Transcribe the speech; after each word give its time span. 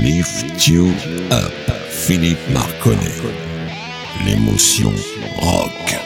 Lift 0.00 0.66
You 0.66 0.94
Up, 1.30 1.52
Philippe 1.90 2.38
Marconnet. 2.54 3.20
L'émotion 4.24 4.90
rock. 5.42 6.00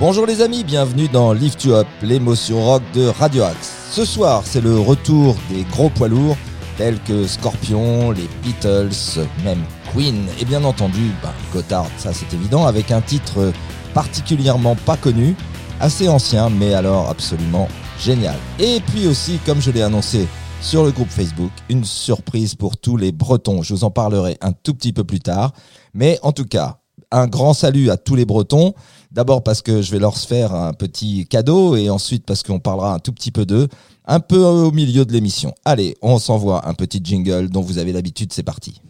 Bonjour 0.00 0.24
les 0.24 0.40
amis, 0.40 0.64
bienvenue 0.64 1.06
dans 1.08 1.34
Lift 1.34 1.64
You 1.64 1.74
Up, 1.74 1.86
l'émotion 2.00 2.64
rock 2.64 2.82
de 2.94 3.08
Radio 3.08 3.42
Axe. 3.42 3.90
Ce 3.90 4.06
soir, 4.06 4.44
c'est 4.46 4.62
le 4.62 4.78
retour 4.78 5.36
des 5.50 5.64
gros 5.64 5.90
poids 5.90 6.08
lourds 6.08 6.38
tels 6.78 6.98
que 7.00 7.26
Scorpion, 7.26 8.12
les 8.12 8.28
Beatles, 8.42 9.20
même 9.44 9.62
Queen 9.92 10.28
et 10.40 10.46
bien 10.46 10.64
entendu 10.64 11.10
bah, 11.22 11.34
Gotthard, 11.52 11.90
ça 11.98 12.14
c'est 12.14 12.32
évident, 12.32 12.64
avec 12.64 12.90
un 12.90 13.02
titre 13.02 13.52
particulièrement 13.92 14.76
pas 14.76 14.96
connu, 14.96 15.36
assez 15.78 16.08
ancien 16.08 16.48
mais 16.48 16.72
alors 16.72 17.10
absolument 17.10 17.68
génial. 17.98 18.36
Et 18.58 18.80
puis 18.86 19.06
aussi, 19.06 19.38
comme 19.44 19.60
je 19.60 19.70
l'ai 19.70 19.82
annoncé 19.82 20.26
sur 20.60 20.84
le 20.84 20.90
groupe 20.90 21.10
Facebook, 21.10 21.50
une 21.68 21.84
surprise 21.84 22.54
pour 22.54 22.76
tous 22.76 22.96
les 22.96 23.12
Bretons. 23.12 23.62
Je 23.62 23.74
vous 23.74 23.84
en 23.84 23.90
parlerai 23.90 24.36
un 24.40 24.52
tout 24.52 24.74
petit 24.74 24.92
peu 24.92 25.04
plus 25.04 25.20
tard. 25.20 25.52
Mais 25.94 26.18
en 26.22 26.32
tout 26.32 26.44
cas, 26.44 26.80
un 27.10 27.26
grand 27.26 27.54
salut 27.54 27.90
à 27.90 27.96
tous 27.96 28.14
les 28.14 28.24
Bretons. 28.24 28.74
D'abord 29.10 29.42
parce 29.42 29.62
que 29.62 29.80
je 29.82 29.90
vais 29.90 29.98
leur 29.98 30.16
faire 30.16 30.54
un 30.54 30.72
petit 30.72 31.26
cadeau 31.26 31.76
et 31.76 31.90
ensuite 31.90 32.26
parce 32.26 32.42
qu'on 32.42 32.60
parlera 32.60 32.94
un 32.94 32.98
tout 32.98 33.12
petit 33.12 33.30
peu 33.30 33.46
d'eux, 33.46 33.68
un 34.04 34.20
peu 34.20 34.44
au 34.44 34.70
milieu 34.70 35.04
de 35.04 35.12
l'émission. 35.12 35.54
Allez, 35.64 35.96
on 36.02 36.18
s'envoie 36.18 36.68
un 36.68 36.74
petit 36.74 37.00
jingle 37.02 37.48
dont 37.48 37.62
vous 37.62 37.78
avez 37.78 37.92
l'habitude, 37.92 38.32
c'est 38.32 38.42
parti. 38.42 38.82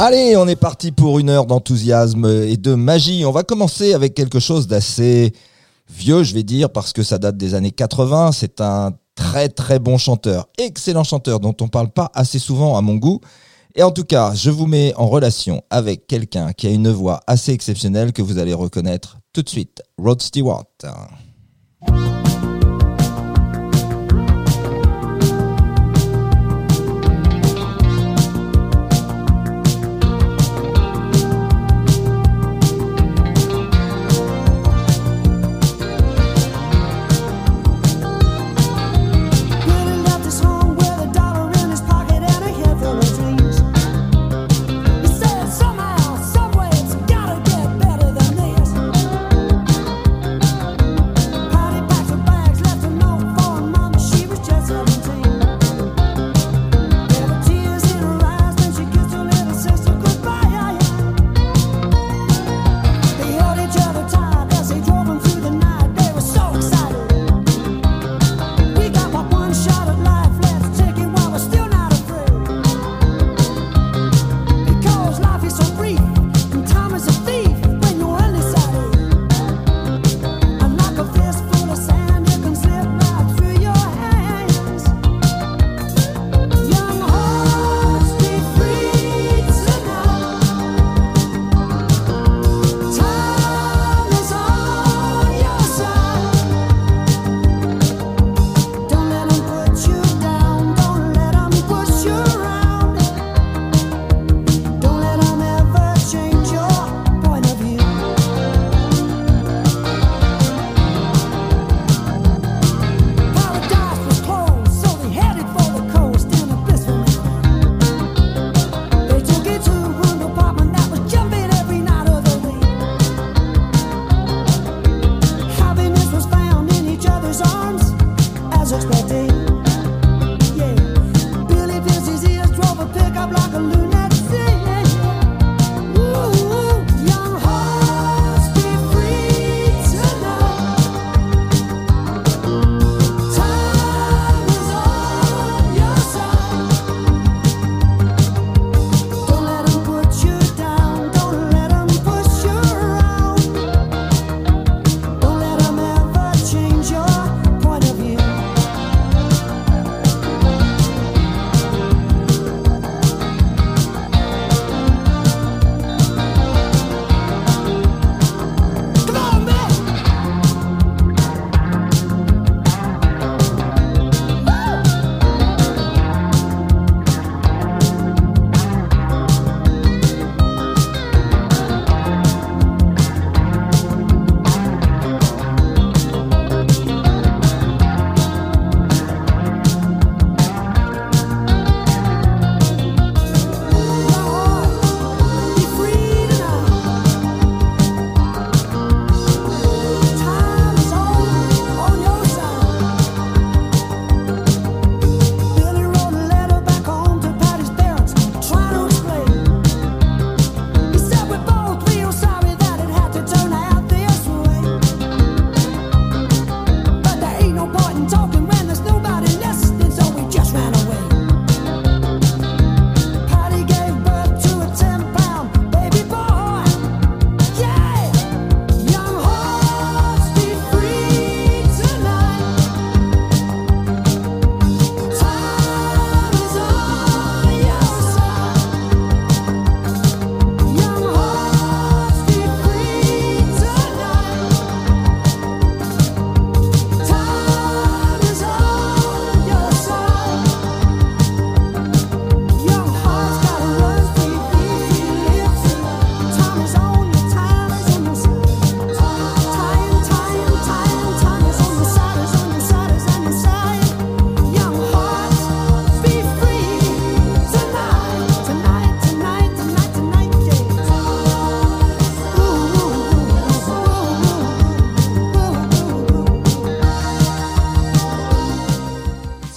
Allez, 0.00 0.36
on 0.36 0.48
est 0.48 0.56
parti 0.56 0.90
pour 0.90 1.20
une 1.20 1.30
heure 1.30 1.46
d'enthousiasme 1.46 2.26
et 2.26 2.56
de 2.56 2.74
magie. 2.74 3.24
On 3.24 3.30
va 3.30 3.44
commencer 3.44 3.94
avec 3.94 4.14
quelque 4.14 4.40
chose 4.40 4.66
d'assez 4.66 5.32
vieux, 5.88 6.24
je 6.24 6.34
vais 6.34 6.42
dire, 6.42 6.70
parce 6.70 6.92
que 6.92 7.04
ça 7.04 7.18
date 7.18 7.36
des 7.36 7.54
années 7.54 7.70
80. 7.70 8.32
C'est 8.32 8.60
un 8.60 8.92
très 9.14 9.48
très 9.48 9.78
bon 9.78 9.96
chanteur, 9.96 10.48
excellent 10.58 11.04
chanteur 11.04 11.38
dont 11.38 11.54
on 11.60 11.68
parle 11.68 11.90
pas 11.90 12.10
assez 12.12 12.40
souvent 12.40 12.76
à 12.76 12.80
mon 12.80 12.96
goût. 12.96 13.20
Et 13.76 13.84
en 13.84 13.92
tout 13.92 14.02
cas, 14.02 14.34
je 14.34 14.50
vous 14.50 14.66
mets 14.66 14.92
en 14.96 15.06
relation 15.06 15.62
avec 15.70 16.08
quelqu'un 16.08 16.52
qui 16.52 16.66
a 16.66 16.70
une 16.70 16.90
voix 16.90 17.20
assez 17.28 17.52
exceptionnelle 17.52 18.12
que 18.12 18.22
vous 18.22 18.38
allez 18.38 18.54
reconnaître 18.54 19.18
tout 19.32 19.42
de 19.42 19.48
suite, 19.48 19.80
Rod 19.96 20.20
Stewart. 20.20 20.64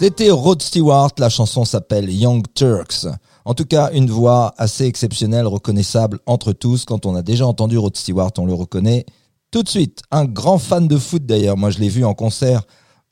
C'était 0.07 0.31
Rod 0.31 0.62
Stewart, 0.62 1.12
la 1.18 1.27
chanson 1.27 1.65
s'appelle 1.65 2.09
Young 2.09 2.45
Turks. 2.56 3.07
En 3.44 3.54
tout 3.54 3.65
cas, 3.65 3.92
une 3.92 4.09
voix 4.09 4.54
assez 4.57 4.86
exceptionnelle, 4.86 5.45
reconnaissable 5.45 6.19
entre 6.25 6.54
tous. 6.54 6.86
Quand 6.86 7.06
on 7.06 7.13
a 7.13 7.21
déjà 7.21 7.45
entendu 7.45 7.77
Rod 7.77 7.98
Stewart, 7.98 8.31
on 8.38 8.45
le 8.45 8.54
reconnaît 8.54 9.06
tout 9.51 9.63
de 9.63 9.68
suite. 9.68 10.04
Un 10.09 10.24
grand 10.24 10.59
fan 10.59 10.88
de 10.88 10.98
foot 10.98 11.25
d'ailleurs. 11.25 11.57
Moi, 11.57 11.71
je 11.71 11.80
l'ai 11.80 11.89
vu 11.89 12.06
en 12.06 12.13
concert. 12.13 12.62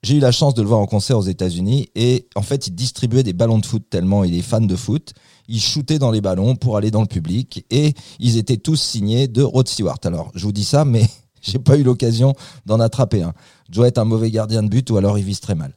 J'ai 0.03 0.15
eu 0.15 0.19
la 0.19 0.31
chance 0.31 0.53
de 0.53 0.61
le 0.61 0.69
voir 0.69 0.79
en 0.79 0.85
concert 0.85 1.17
aux 1.17 1.23
États-Unis 1.23 1.89
et 1.95 2.29
en 2.33 2.41
fait, 2.41 2.67
il 2.67 2.75
distribuait 2.75 3.23
des 3.23 3.33
ballons 3.33 3.59
de 3.59 3.65
foot 3.65 3.83
tellement 3.89 4.23
il 4.23 4.33
est 4.33 4.41
fan 4.41 4.65
de 4.65 4.75
foot. 4.77 5.11
Il 5.49 5.59
shootait 5.59 5.99
dans 5.99 6.11
les 6.11 6.21
ballons 6.21 6.55
pour 6.55 6.77
aller 6.77 6.91
dans 6.91 7.01
le 7.01 7.07
public 7.07 7.65
et 7.71 7.93
ils 8.19 8.37
étaient 8.37 8.55
tous 8.55 8.77
signés 8.77 9.27
de 9.27 9.43
Rod 9.43 9.67
Stewart. 9.67 9.99
Alors, 10.05 10.31
je 10.33 10.45
vous 10.45 10.53
dis 10.53 10.63
ça, 10.63 10.85
mais 10.85 11.05
j'ai 11.41 11.59
pas 11.59 11.75
eu 11.75 11.83
l'occasion 11.83 12.35
d'en 12.65 12.79
attraper 12.79 13.21
un. 13.21 13.33
Je 13.69 13.75
dois 13.75 13.89
être 13.89 13.97
un 13.97 14.05
mauvais 14.05 14.31
gardien 14.31 14.63
de 14.63 14.69
but 14.69 14.89
ou 14.91 14.95
alors 14.95 15.19
il 15.19 15.25
vise 15.25 15.41
très 15.41 15.55
mal. 15.55 15.73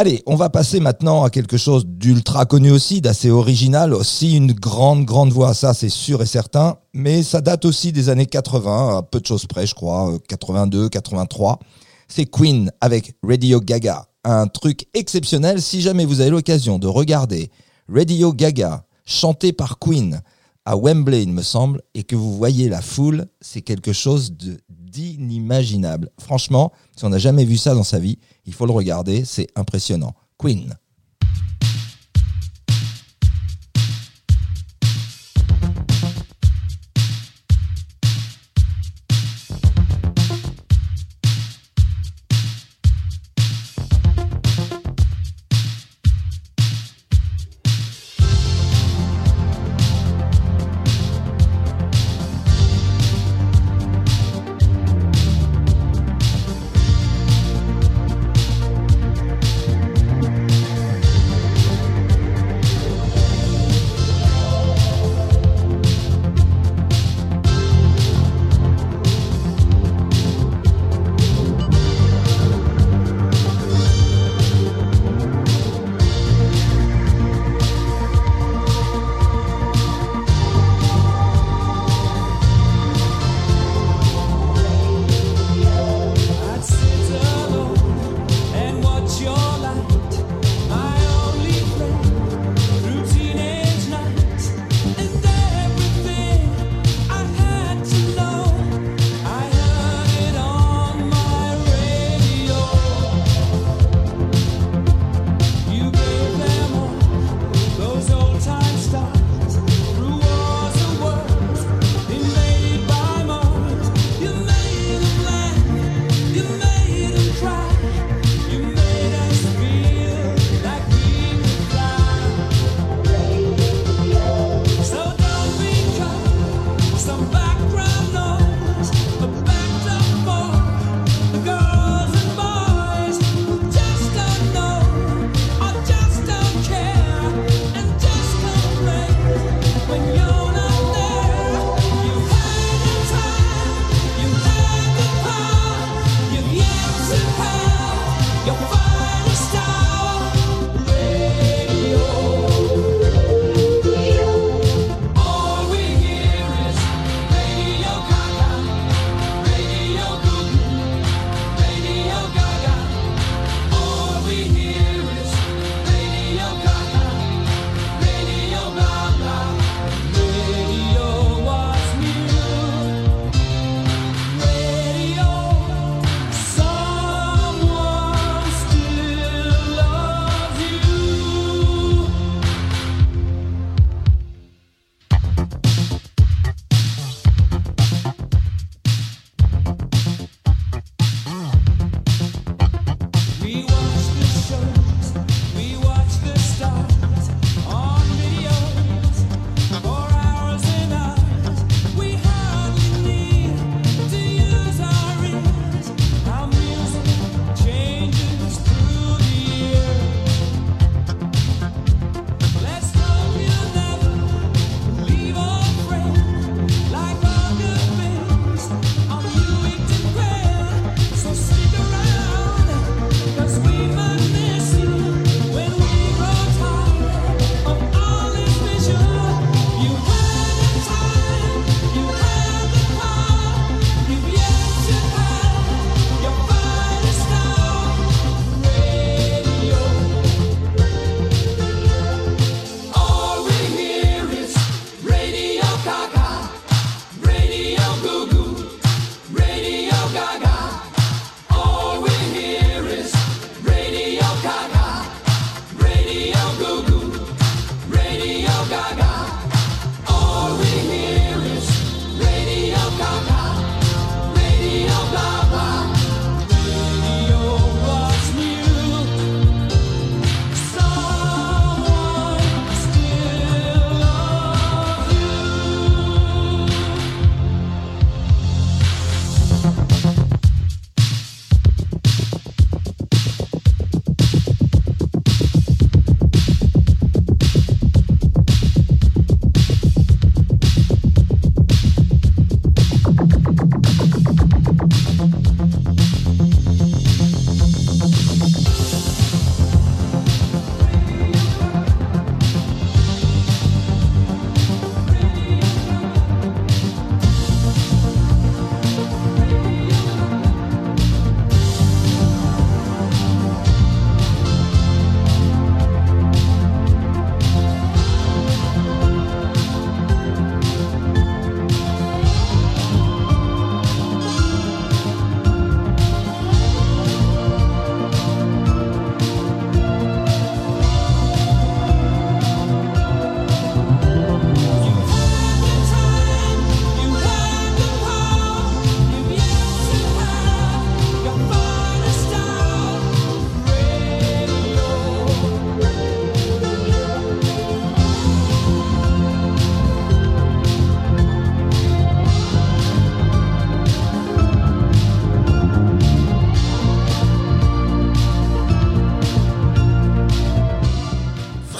Allez, 0.00 0.22
on 0.24 0.34
va 0.34 0.48
passer 0.48 0.80
maintenant 0.80 1.24
à 1.24 1.28
quelque 1.28 1.58
chose 1.58 1.84
d'ultra 1.84 2.46
connu 2.46 2.70
aussi, 2.70 3.02
d'assez 3.02 3.28
original, 3.28 3.92
aussi 3.92 4.34
une 4.34 4.54
grande, 4.54 5.04
grande 5.04 5.30
voix, 5.30 5.52
ça 5.52 5.74
c'est 5.74 5.90
sûr 5.90 6.22
et 6.22 6.26
certain, 6.26 6.78
mais 6.94 7.22
ça 7.22 7.42
date 7.42 7.66
aussi 7.66 7.92
des 7.92 8.08
années 8.08 8.24
80, 8.24 8.96
à 8.96 9.02
peu 9.02 9.20
de 9.20 9.26
choses 9.26 9.44
près, 9.44 9.66
je 9.66 9.74
crois, 9.74 10.10
82, 10.26 10.84
euh, 10.84 10.88
83. 10.88 11.58
C'est 12.08 12.24
Queen 12.24 12.72
avec 12.80 13.12
Radio 13.22 13.60
Gaga, 13.60 14.06
un 14.24 14.46
truc 14.46 14.86
exceptionnel 14.94 15.60
si 15.60 15.82
jamais 15.82 16.06
vous 16.06 16.22
avez 16.22 16.30
l'occasion 16.30 16.78
de 16.78 16.86
regarder 16.86 17.50
Radio 17.86 18.32
Gaga 18.32 18.86
chanté 19.04 19.52
par 19.52 19.78
Queen 19.78 20.22
à 20.64 20.78
Wembley, 20.78 21.24
il 21.24 21.32
me 21.34 21.42
semble, 21.42 21.82
et 21.92 22.04
que 22.04 22.16
vous 22.16 22.38
voyez 22.38 22.70
la 22.70 22.80
foule, 22.80 23.26
c'est 23.42 23.60
quelque 23.60 23.92
chose 23.92 24.32
d'inimaginable. 24.90 26.10
Franchement, 26.18 26.72
si 26.96 27.04
on 27.04 27.10
n'a 27.10 27.18
jamais 27.18 27.44
vu 27.44 27.56
ça 27.56 27.74
dans 27.74 27.84
sa 27.84 27.98
vie, 27.98 28.18
il 28.46 28.52
faut 28.52 28.66
le 28.66 28.72
regarder, 28.72 29.24
c'est 29.24 29.48
impressionnant. 29.56 30.14
Queen. 30.38 30.76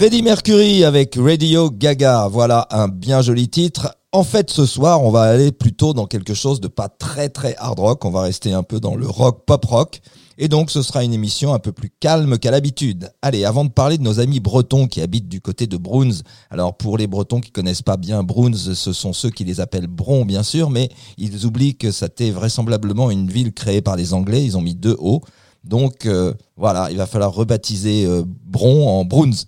Freddie 0.00 0.22
Mercury 0.22 0.82
avec 0.82 1.14
Radio 1.16 1.70
Gaga, 1.70 2.26
voilà 2.28 2.66
un 2.70 2.88
bien 2.88 3.20
joli 3.20 3.50
titre. 3.50 3.94
En 4.12 4.24
fait, 4.24 4.48
ce 4.48 4.64
soir, 4.64 5.04
on 5.04 5.10
va 5.10 5.24
aller 5.24 5.52
plutôt 5.52 5.92
dans 5.92 6.06
quelque 6.06 6.32
chose 6.32 6.58
de 6.58 6.68
pas 6.68 6.88
très 6.88 7.28
très 7.28 7.54
hard 7.58 7.78
rock, 7.78 8.02
on 8.06 8.10
va 8.10 8.22
rester 8.22 8.54
un 8.54 8.62
peu 8.62 8.80
dans 8.80 8.94
le 8.94 9.06
rock 9.06 9.44
pop 9.44 9.62
rock. 9.62 10.00
Et 10.38 10.48
donc, 10.48 10.70
ce 10.70 10.80
sera 10.80 11.04
une 11.04 11.12
émission 11.12 11.52
un 11.52 11.58
peu 11.58 11.72
plus 11.72 11.90
calme 12.00 12.38
qu'à 12.38 12.50
l'habitude. 12.50 13.12
Allez, 13.20 13.44
avant 13.44 13.66
de 13.66 13.68
parler 13.68 13.98
de 13.98 14.02
nos 14.02 14.20
amis 14.20 14.40
bretons 14.40 14.86
qui 14.86 15.02
habitent 15.02 15.28
du 15.28 15.42
côté 15.42 15.66
de 15.66 15.76
Bruns. 15.76 16.22
Alors, 16.48 16.78
pour 16.78 16.96
les 16.96 17.06
bretons 17.06 17.42
qui 17.42 17.50
connaissent 17.50 17.82
pas 17.82 17.98
bien 17.98 18.22
Bruns, 18.22 18.56
ce 18.56 18.94
sont 18.94 19.12
ceux 19.12 19.28
qui 19.28 19.44
les 19.44 19.60
appellent 19.60 19.86
Bron, 19.86 20.24
bien 20.24 20.42
sûr, 20.42 20.70
mais 20.70 20.88
ils 21.18 21.44
oublient 21.44 21.76
que 21.76 21.90
c'était 21.90 22.30
vraisemblablement 22.30 23.10
une 23.10 23.28
ville 23.28 23.52
créée 23.52 23.82
par 23.82 23.96
les 23.96 24.14
Anglais. 24.14 24.42
Ils 24.42 24.56
ont 24.56 24.62
mis 24.62 24.74
deux 24.74 24.96
O. 24.98 25.20
Donc, 25.62 26.06
euh, 26.06 26.32
voilà, 26.56 26.90
il 26.90 26.96
va 26.96 27.04
falloir 27.04 27.34
rebaptiser 27.34 28.06
euh, 28.06 28.22
Bron 28.24 28.88
en 28.88 29.04
Bruns. 29.04 29.44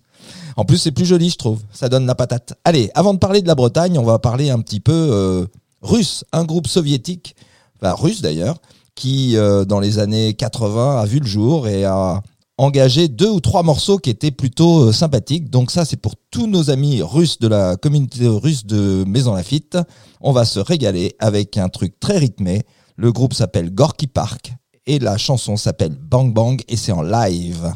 En 0.56 0.64
plus, 0.64 0.78
c'est 0.78 0.92
plus 0.92 1.06
joli, 1.06 1.30
je 1.30 1.36
trouve. 1.36 1.60
Ça 1.72 1.88
donne 1.88 2.06
la 2.06 2.14
patate. 2.14 2.54
Allez, 2.64 2.90
avant 2.94 3.14
de 3.14 3.18
parler 3.18 3.42
de 3.42 3.46
la 3.46 3.54
Bretagne, 3.54 3.98
on 3.98 4.04
va 4.04 4.18
parler 4.18 4.50
un 4.50 4.60
petit 4.60 4.80
peu 4.80 4.92
euh, 4.92 5.46
russe, 5.82 6.24
un 6.32 6.44
groupe 6.44 6.66
soviétique, 6.66 7.34
enfin 7.80 7.94
russe 7.94 8.22
d'ailleurs, 8.22 8.58
qui 8.94 9.36
euh, 9.36 9.64
dans 9.64 9.80
les 9.80 9.98
années 9.98 10.34
80 10.34 11.00
a 11.00 11.06
vu 11.06 11.20
le 11.20 11.26
jour 11.26 11.68
et 11.68 11.84
a 11.84 12.22
engagé 12.58 13.08
deux 13.08 13.30
ou 13.30 13.40
trois 13.40 13.62
morceaux 13.62 13.98
qui 13.98 14.10
étaient 14.10 14.30
plutôt 14.30 14.88
euh, 14.88 14.92
sympathiques. 14.92 15.50
Donc 15.50 15.70
ça, 15.70 15.84
c'est 15.84 15.96
pour 15.96 16.14
tous 16.30 16.46
nos 16.46 16.70
amis 16.70 17.02
russes 17.02 17.38
de 17.38 17.48
la 17.48 17.76
communauté 17.76 18.28
russe 18.28 18.66
de 18.66 19.04
Maison 19.06 19.34
Lafitte. 19.34 19.78
On 20.20 20.32
va 20.32 20.44
se 20.44 20.60
régaler 20.60 21.14
avec 21.18 21.56
un 21.56 21.68
truc 21.68 21.98
très 21.98 22.18
rythmé. 22.18 22.62
Le 22.96 23.10
groupe 23.10 23.34
s'appelle 23.34 23.74
Gorky 23.74 24.06
Park 24.06 24.52
et 24.86 24.98
la 24.98 25.16
chanson 25.16 25.56
s'appelle 25.56 25.96
Bang 25.96 26.32
Bang 26.32 26.62
et 26.68 26.76
c'est 26.76 26.92
en 26.92 27.02
live. 27.02 27.72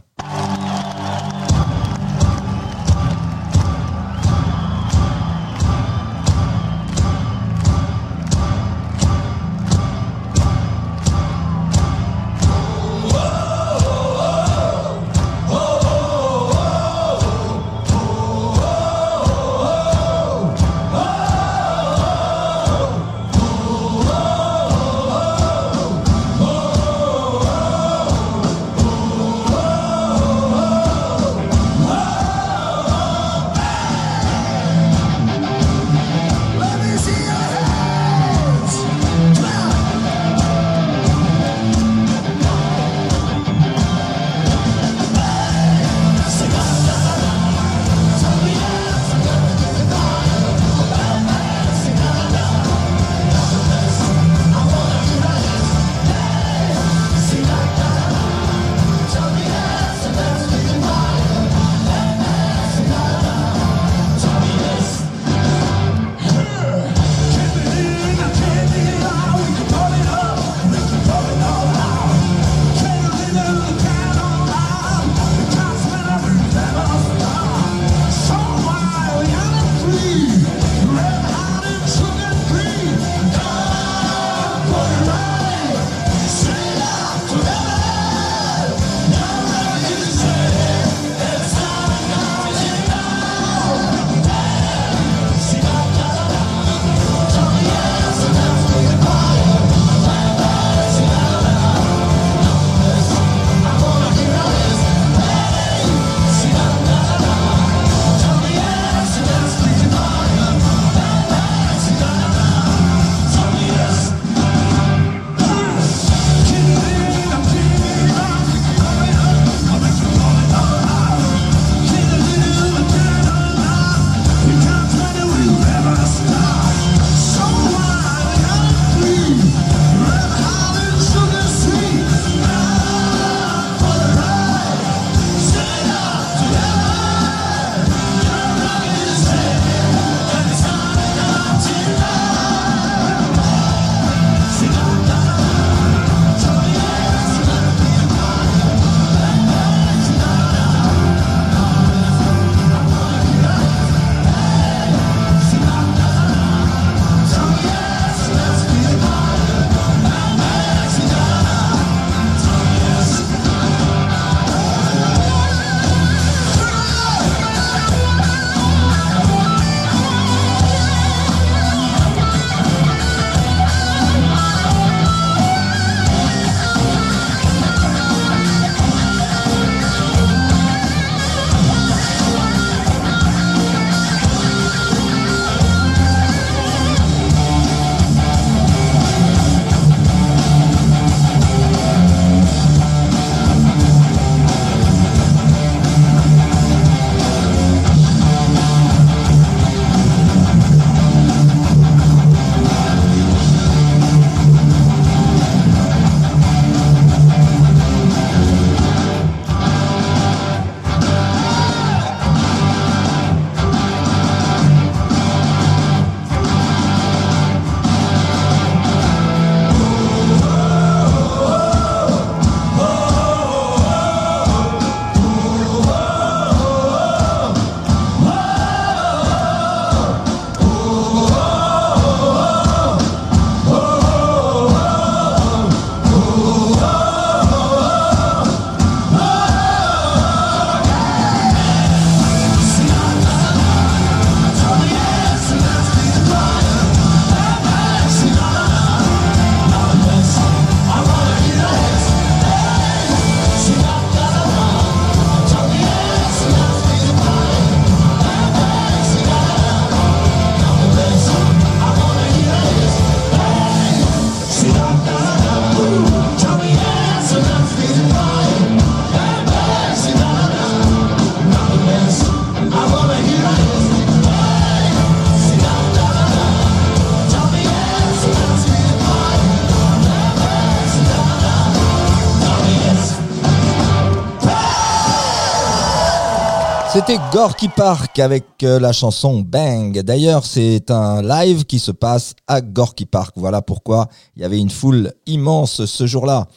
C'était 287.07 287.21
Gorky 287.33 287.69
Park 287.69 288.19
avec 288.19 288.45
euh, 288.65 288.81
la 288.81 288.91
chanson 288.91 289.41
Bang. 289.41 289.97
D'ailleurs, 290.01 290.45
c'est 290.45 290.91
un 290.91 291.23
live 291.23 291.65
qui 291.65 291.79
se 291.79 291.93
passe 291.93 292.35
à 292.49 292.61
Gorky 292.61 293.07
Park. 293.07 293.35
Voilà 293.37 293.63
pourquoi 293.63 294.09
il 294.35 294.43
y 294.43 294.45
avait 294.45 294.59
une 294.59 294.71
foule 294.71 295.13
immense 295.25 295.85
ce 295.85 296.07
jour-là. 296.09 296.49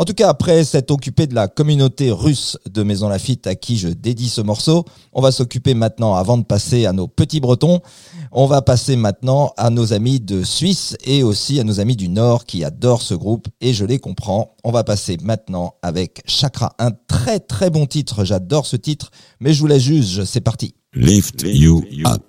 En 0.00 0.06
tout 0.06 0.14
cas, 0.14 0.30
après 0.30 0.64
s'être 0.64 0.92
occupé 0.92 1.26
de 1.26 1.34
la 1.34 1.46
communauté 1.46 2.10
russe 2.10 2.56
de 2.70 2.82
Maison 2.82 3.10
Lafitte 3.10 3.46
à 3.46 3.54
qui 3.54 3.76
je 3.76 3.88
dédie 3.88 4.30
ce 4.30 4.40
morceau, 4.40 4.86
on 5.12 5.20
va 5.20 5.30
s'occuper 5.30 5.74
maintenant, 5.74 6.14
avant 6.14 6.38
de 6.38 6.42
passer 6.42 6.86
à 6.86 6.94
nos 6.94 7.06
petits 7.06 7.38
Bretons, 7.38 7.80
on 8.32 8.46
va 8.46 8.62
passer 8.62 8.96
maintenant 8.96 9.52
à 9.58 9.68
nos 9.68 9.92
amis 9.92 10.18
de 10.18 10.42
Suisse 10.42 10.96
et 11.04 11.22
aussi 11.22 11.60
à 11.60 11.64
nos 11.64 11.80
amis 11.80 11.96
du 11.96 12.08
Nord 12.08 12.46
qui 12.46 12.64
adorent 12.64 13.02
ce 13.02 13.12
groupe 13.12 13.48
et 13.60 13.74
je 13.74 13.84
les 13.84 13.98
comprends. 13.98 14.56
On 14.64 14.70
va 14.70 14.84
passer 14.84 15.18
maintenant 15.22 15.74
avec 15.82 16.22
Chakra, 16.24 16.72
un 16.78 16.92
très 17.06 17.38
très 17.38 17.68
bon 17.68 17.84
titre. 17.84 18.24
J'adore 18.24 18.64
ce 18.64 18.76
titre, 18.76 19.10
mais 19.38 19.52
je 19.52 19.60
vous 19.60 19.66
la 19.66 19.78
juge. 19.78 20.24
C'est 20.24 20.40
parti. 20.40 20.74
Lift, 20.94 21.42
you, 21.44 21.84
up. 22.06 22.24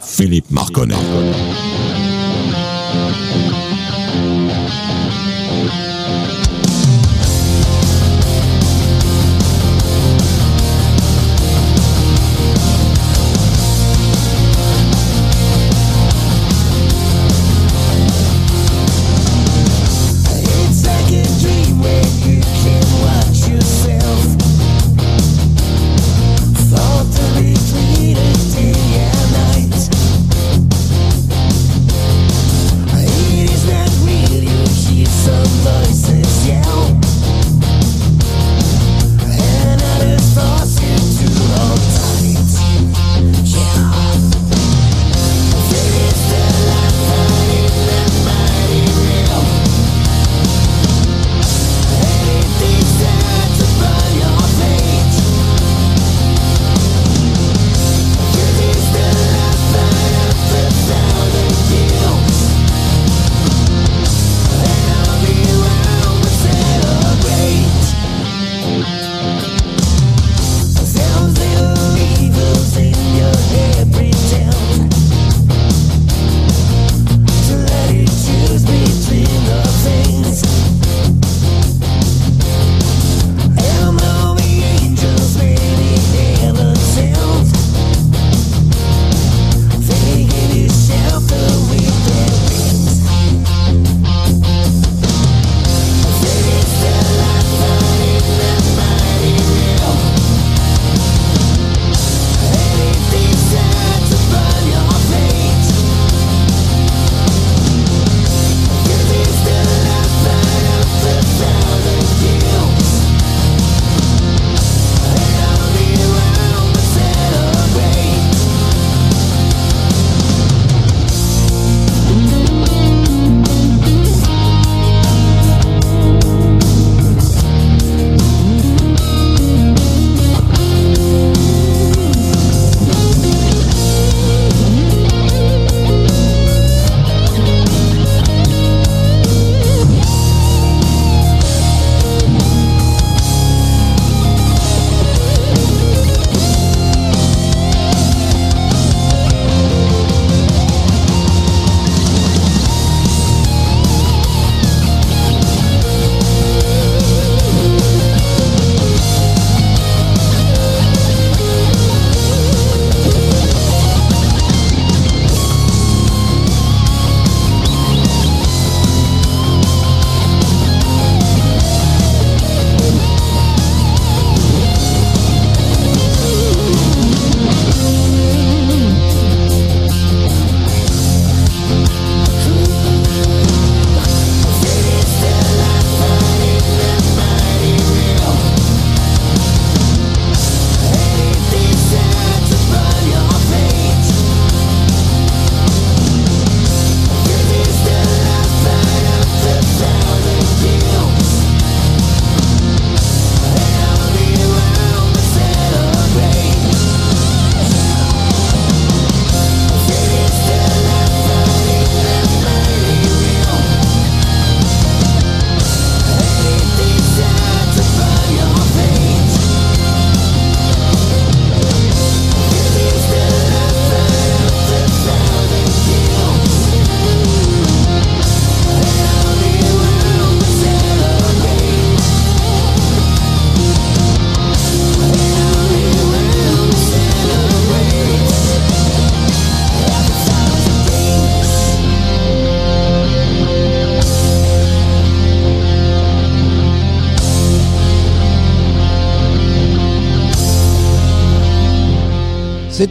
Philippe 0.00 0.50
Marconnet. 0.50 0.96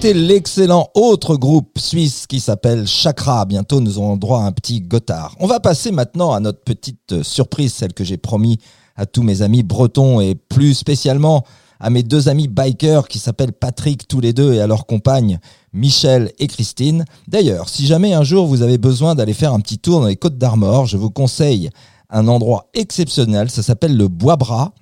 C'était 0.01 0.17
l'excellent 0.17 0.89
autre 0.95 1.35
groupe 1.35 1.77
suisse 1.77 2.25
qui 2.25 2.39
s'appelle 2.39 2.87
Chakra. 2.87 3.45
Bientôt, 3.45 3.81
nous 3.81 3.99
aurons 3.99 4.17
droit 4.17 4.39
à 4.39 4.45
un 4.45 4.51
petit 4.51 4.81
Gotthard. 4.81 5.35
On 5.39 5.45
va 5.45 5.59
passer 5.59 5.91
maintenant 5.91 6.31
à 6.31 6.39
notre 6.39 6.63
petite 6.63 7.11
euh, 7.11 7.21
surprise, 7.21 7.71
celle 7.71 7.93
que 7.93 8.03
j'ai 8.03 8.17
promis 8.17 8.57
à 8.95 9.05
tous 9.05 9.21
mes 9.21 9.43
amis 9.43 9.61
bretons 9.61 10.19
et 10.19 10.33
plus 10.33 10.73
spécialement 10.73 11.43
à 11.79 11.91
mes 11.91 12.01
deux 12.01 12.29
amis 12.29 12.47
bikers 12.47 13.07
qui 13.07 13.19
s'appellent 13.19 13.53
Patrick 13.53 14.07
tous 14.07 14.21
les 14.21 14.33
deux 14.33 14.53
et 14.53 14.61
à 14.61 14.65
leurs 14.65 14.87
compagnes 14.87 15.37
Michel 15.71 16.31
et 16.39 16.47
Christine. 16.47 17.05
D'ailleurs, 17.27 17.69
si 17.69 17.85
jamais 17.85 18.15
un 18.15 18.23
jour 18.23 18.47
vous 18.47 18.63
avez 18.63 18.79
besoin 18.79 19.13
d'aller 19.13 19.35
faire 19.35 19.53
un 19.53 19.59
petit 19.59 19.77
tour 19.77 20.01
dans 20.01 20.07
les 20.07 20.15
Côtes 20.15 20.39
d'Armor, 20.39 20.87
je 20.87 20.97
vous 20.97 21.11
conseille 21.11 21.69
un 22.09 22.27
endroit 22.27 22.71
exceptionnel. 22.73 23.51
Ça 23.51 23.61
s'appelle 23.61 23.95
le 23.95 24.07
Bois 24.07 24.35
Bras. 24.35 24.73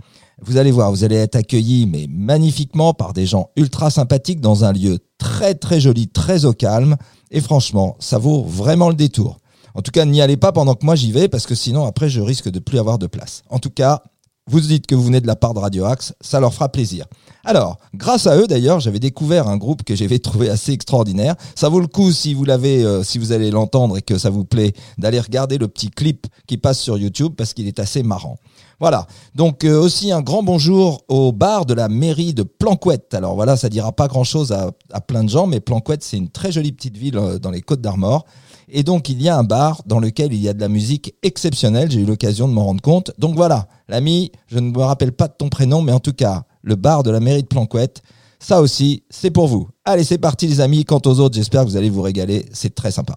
Vous 0.42 0.58
allez 0.58 0.72
voir, 0.72 0.92
vous 0.92 1.04
allez 1.04 1.16
être 1.16 1.36
accueillis 1.36 1.86
mais 1.86 2.08
magnifiquement 2.10 2.94
par 2.94 3.14
des 3.14 3.26
gens 3.26 3.50
ultra 3.56 3.90
sympathiques 3.90 4.42
dans 4.42 4.64
un 4.64 4.72
lieu 4.72 5.00
très 5.18 5.56
très 5.56 5.80
joli, 5.80 6.08
très 6.08 6.46
au 6.46 6.54
calme 6.54 6.96
et 7.32 7.42
franchement, 7.42 7.96
ça 8.00 8.18
vaut 8.18 8.44
vraiment 8.44 8.90
le 8.90 8.96
détour. 8.96 9.38
En 9.76 9.82
tout 9.82 9.92
cas, 9.92 10.06
n'y 10.06 10.22
allez 10.22 10.38
pas 10.38 10.52
pendant 10.52 10.76
que 10.76 10.86
moi 10.86 10.96
j'y 10.96 11.12
vais 11.12 11.28
parce 11.28 11.46
que 11.46 11.56
sinon 11.56 11.86
après 11.86 12.10
je 12.10 12.22
risque 12.22 12.50
de 12.50 12.60
plus 12.60 12.80
avoir 12.80 12.98
de 12.98 13.08
place. 13.08 13.44
En 13.50 13.60
tout 13.60 13.70
cas, 13.70 14.02
vous 14.50 14.60
dites 14.62 14.88
que 14.88 14.96
vous 14.96 15.04
venez 15.04 15.22
de 15.22 15.28
la 15.28 15.36
part 15.36 15.54
de 15.54 15.60
Radio 15.60 15.86
Axe, 15.86 16.14
ça 16.22 16.40
leur 16.40 16.54
fera 16.54 16.70
plaisir. 16.70 17.06
Alors, 17.46 17.78
grâce 17.94 18.26
à 18.26 18.36
eux 18.36 18.48
d'ailleurs, 18.48 18.80
j'avais 18.80 19.00
découvert 19.00 19.48
un 19.48 19.58
groupe 19.58 19.84
que 19.84 19.96
j'avais 19.96 20.20
trouvé 20.20 20.50
assez 20.50 20.72
extraordinaire. 20.72 21.36
Ça 21.56 21.70
vaut 21.70 21.80
le 21.80 21.88
coup 21.88 22.12
si 22.12 22.34
vous 22.34 22.46
l'avez, 22.46 22.84
euh, 22.84 23.04
si 23.04 23.20
vous 23.20 23.32
allez 23.32 23.52
l'entendre 23.52 23.98
et 23.98 24.02
que 24.02 24.18
ça 24.18 24.32
vous 24.32 24.46
plaît, 24.46 24.74
d'aller 24.98 25.20
regarder 25.20 25.60
le 25.60 25.68
petit 25.68 25.92
clip 25.92 26.26
qui 26.48 26.58
passe 26.58 26.80
sur 26.80 26.98
YouTube 26.98 27.34
parce 27.38 27.54
qu'il 27.54 27.68
est 27.68 27.80
assez 27.80 28.02
marrant. 28.02 28.38
Voilà. 28.80 29.08
Donc 29.36 29.64
euh, 29.64 29.80
aussi 29.80 30.12
un 30.12 30.22
grand 30.22 30.44
bonjour 30.44 31.04
au 31.08 31.32
bar 31.32 31.66
de 31.66 31.74
la 31.74 31.90
mairie 31.90 32.34
de 32.34 32.44
Planquette. 32.44 33.14
Alors 33.14 33.36
voilà, 33.36 33.58
ça 33.58 33.70
dira 33.70 33.92
pas 33.92 34.08
grand-chose 34.08 34.52
à, 34.52 34.72
à 34.92 35.02
plein 35.02 35.24
de 35.24 35.30
gens, 35.30 35.48
mais 35.48 35.60
Planquette 35.60 36.04
c'est 36.04 36.18
une 36.18 36.30
très 36.30 36.52
jolie 36.52 36.72
petite 36.72 36.98
ville 36.98 37.18
euh, 37.18 37.40
dans 37.40 37.52
les 37.52 37.62
Côtes 37.62 37.82
d'Armor. 37.82 38.26
Et 38.72 38.84
donc, 38.84 39.10
il 39.10 39.22
y 39.22 39.30
a 39.30 39.38
un 39.38 39.44
bar 39.44 39.82
dans 39.86 40.00
lequel 40.00 40.32
il 40.32 40.40
y 40.40 40.48
a 40.48 40.54
de 40.54 40.60
la 40.60 40.68
musique 40.68 41.16
exceptionnelle. 41.24 41.90
J'ai 41.90 42.02
eu 42.02 42.06
l'occasion 42.06 42.48
de 42.48 42.54
m'en 42.54 42.66
rendre 42.66 42.82
compte. 42.82 43.12
Donc 43.18 43.36
voilà, 43.36 43.68
l'ami, 43.88 44.32
je 44.48 44.60
ne 44.60 44.70
me 44.70 44.80
rappelle 44.80 45.12
pas 45.12 45.28
de 45.28 45.34
ton 45.38 45.50
prénom, 45.50 45.82
mais 45.82 45.92
en 45.92 46.00
tout 46.00 46.14
cas, 46.14 46.44
le 46.62 46.76
bar 46.76 47.02
de 47.02 47.10
la 47.10 47.20
mairie 47.20 47.42
de 47.42 47.48
Planquette, 47.48 48.04
ça 48.40 48.62
aussi, 48.62 49.04
c'est 49.10 49.32
pour 49.32 49.48
vous. 49.48 49.68
Allez, 49.86 50.04
c'est 50.04 50.18
parti 50.18 50.48
les 50.48 50.62
amis. 50.62 50.86
Quant 50.86 51.02
aux 51.06 51.20
autres, 51.20 51.36
j'espère 51.36 51.64
que 51.64 51.70
vous 51.70 51.78
allez 51.78 51.90
vous 51.90 52.04
régaler. 52.04 52.46
C'est 52.54 52.74
très 52.76 52.92
sympa. 52.92 53.16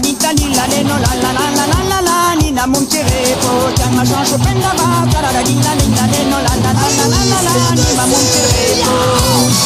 Pendava, 0.00 0.32
taradadita 0.32 0.32
lila 0.32 0.66
leno 0.66 0.98
la 0.98 1.14
la 1.14 1.32
la 1.32 1.50
la 1.50 1.66
la 1.66 1.82
la 1.88 2.00
la 2.00 2.34
Nina 2.34 2.66
muntirepo, 2.66 3.72
chiama 3.74 4.04
chancho 4.04 4.38
pendava, 4.38 5.06
taradadita 5.10 5.74
lila 5.74 6.06
leno 6.06 6.38
la 6.40 6.54
la 6.62 6.72
la 6.72 6.86
la 6.96 7.06
la 7.06 7.20
la 7.24 7.40
la 7.42 7.74
Nina 7.74 8.06
muntirepo 8.06 8.90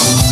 Nina 0.06 0.23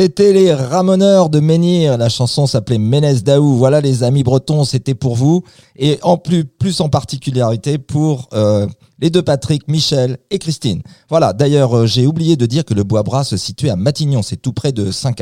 C'était 0.00 0.32
les 0.32 0.54
Ramoneurs 0.54 1.28
de 1.28 1.40
Menhir. 1.40 1.98
La 1.98 2.08
chanson 2.08 2.46
s'appelait 2.46 2.78
Ménès 2.78 3.24
Daou. 3.24 3.56
Voilà 3.56 3.80
les 3.80 4.04
amis 4.04 4.22
bretons, 4.22 4.62
c'était 4.62 4.94
pour 4.94 5.16
vous. 5.16 5.42
Et 5.74 5.98
en 6.02 6.16
plus, 6.16 6.44
plus 6.44 6.80
en 6.80 6.88
particularité 6.88 7.78
pour 7.78 8.28
euh, 8.32 8.68
les 9.00 9.10
deux 9.10 9.22
Patrick, 9.22 9.66
Michel 9.66 10.18
et 10.30 10.38
Christine. 10.38 10.82
Voilà, 11.10 11.32
d'ailleurs, 11.32 11.76
euh, 11.76 11.86
j'ai 11.86 12.06
oublié 12.06 12.36
de 12.36 12.46
dire 12.46 12.64
que 12.64 12.74
le 12.74 12.84
Bois-Bras 12.84 13.24
se 13.24 13.36
situe 13.36 13.70
à 13.70 13.74
Matignon. 13.74 14.22
C'est 14.22 14.36
tout 14.36 14.52
près 14.52 14.70
de 14.70 14.92
5 14.92 15.20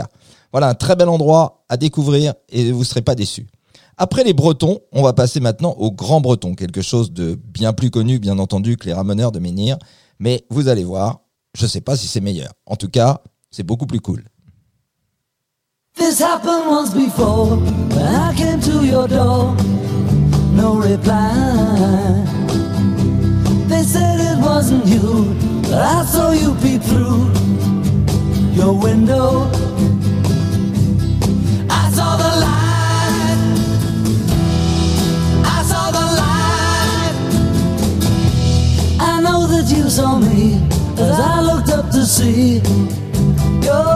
Voilà, 0.53 0.69
un 0.69 0.75
très 0.75 0.95
bel 0.95 1.09
endroit 1.09 1.65
à 1.71 1.79
découvrir 1.79 2.35
et 2.51 2.71
vous 2.71 2.81
ne 2.81 2.85
serez 2.85 3.01
pas 3.01 3.15
déçus. 3.15 3.47
Après 3.97 4.25
les 4.25 4.35
Bretons, 4.35 4.81
on 4.93 5.01
va 5.01 5.15
passer 5.15 5.41
maintenant 5.41 5.75
aux 5.79 5.91
Grands 5.91 6.21
Bretons. 6.21 6.55
Quelque 6.55 6.83
chose 6.83 7.15
de 7.15 7.35
bien 7.35 7.73
plus 7.73 7.89
connu, 7.89 8.19
bien 8.19 8.39
entendu, 8.39 8.77
que 8.77 8.85
les 8.85 8.93
Ramoneurs 8.93 9.33
de 9.33 9.39
Menhir. 9.39 9.79
Mais 10.19 10.45
vous 10.51 10.69
allez 10.69 10.85
voir, 10.85 11.21
je 11.57 11.65
ne 11.65 11.69
sais 11.71 11.81
pas 11.81 11.97
si 11.97 12.09
c'est 12.09 12.21
meilleur. 12.21 12.53
En 12.67 12.77
tout 12.77 12.91
cas, 12.91 13.23
c'est 13.51 13.63
beaucoup 13.63 13.87
plus 13.87 14.01
cool. 14.01 14.23
This 15.97 16.19
happened 16.19 16.67
once 16.67 16.93
before 16.93 17.57
when 17.57 18.15
I 18.15 18.35
came 18.37 18.61
to 18.61 18.85
your 18.85 19.09
door. 19.09 19.57
No 20.53 20.77
reply. 20.77 22.23
They 23.67 23.83
said 23.83 24.21
it 24.21 24.39
wasn't 24.39 24.85
you, 24.87 25.35
but 25.63 25.73
I 25.73 26.05
saw 26.05 26.33
you 26.33 26.55
peep 26.61 26.83
through 26.83 27.33
your 28.53 28.79
window. 28.79 29.51
I 31.71 31.91
saw 31.97 32.17
the 32.23 32.31
light. 32.45 33.41
I 35.57 35.63
saw 35.71 35.91
the 35.99 36.07
light. 36.21 37.17
I 39.01 39.21
know 39.23 39.47
that 39.47 39.75
you 39.75 39.89
saw 39.89 40.19
me 40.19 40.61
as 40.99 41.19
I 41.19 41.41
looked 41.41 41.71
up 41.71 41.91
to 41.93 42.05
see 42.05 42.61
your 43.65 43.96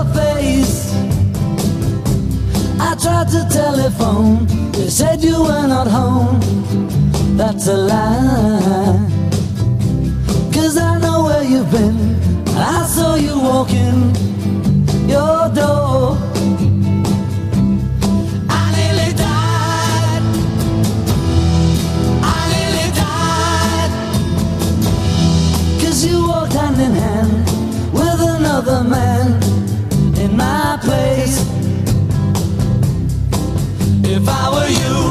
tried 3.02 3.28
to 3.28 3.46
telephone, 3.50 4.46
they 4.72 4.88
said 4.88 5.22
you 5.22 5.42
were 5.42 5.66
not 5.66 5.86
home. 5.86 6.40
That's 7.36 7.66
a 7.66 7.76
lie. 7.76 8.98
Cause 10.52 10.76
I 10.76 10.98
know 10.98 11.24
where 11.24 11.42
you've 11.42 11.70
been. 11.70 12.16
I 12.56 12.86
saw 12.86 13.14
you 13.14 13.38
walking 13.40 14.14
your 15.08 15.48
door. 15.54 16.18
Hand 26.52 26.80
in 26.80 26.92
hand 26.92 27.92
with 27.92 28.20
another 28.20 28.84
man 28.84 29.42
in 30.18 30.36
my 30.36 30.78
place. 30.82 31.49
If 34.32 34.52
were 34.52 34.68
you, 34.68 35.09